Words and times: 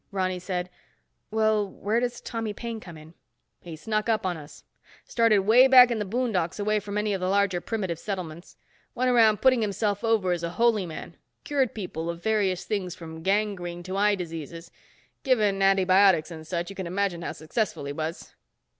Ronny 0.09 0.39
said, 0.39 0.71
"Well, 1.29 1.69
where 1.69 1.99
does 1.99 2.21
Tommy 2.21 2.53
Paine 2.53 2.79
come 2.79 2.97
in?" 2.97 3.13
"He 3.61 3.75
snuck 3.75 4.09
up 4.09 4.25
on 4.25 4.35
us. 4.35 4.63
Started 5.05 5.41
way 5.41 5.67
back 5.67 5.91
in 5.91 5.99
the 5.99 6.05
boondocks 6.05 6.59
away 6.59 6.79
from 6.79 6.97
any 6.97 7.13
of 7.13 7.21
the 7.21 7.29
larger 7.29 7.61
primitive 7.61 7.99
settlements. 7.99 8.57
Went 8.95 9.11
around 9.11 9.43
putting 9.43 9.61
himself 9.61 10.03
over 10.03 10.31
as 10.31 10.41
a 10.41 10.49
holy 10.57 10.87
man. 10.87 11.17
Cured 11.43 11.75
people 11.75 12.09
of 12.09 12.23
various 12.23 12.65
things 12.65 12.95
from 12.95 13.21
gangrene 13.21 13.83
to 13.83 13.95
eye 13.95 14.15
diseases. 14.15 14.71
Given 15.21 15.61
antibiotics 15.61 16.31
and 16.31 16.47
such, 16.47 16.71
you 16.71 16.75
can 16.75 16.87
imagine 16.87 17.21
how 17.21 17.33
successful 17.33 17.85
he 17.85 17.93
was." 17.93 18.33